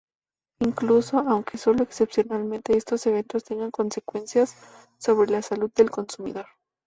Incluso 0.61 1.19
aunque 1.19 1.59
sólo 1.59 1.83
excepcionalmente 1.83 2.75
estos 2.75 3.05
eventos 3.05 3.43
tengan 3.43 3.69
consecuencias 3.69 4.55
sobre 4.97 5.29
la 5.29 5.43
salud 5.43 5.71
del 5.75 5.91
consumidor. 5.91 6.47